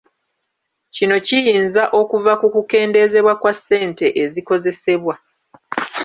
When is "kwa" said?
3.41-3.51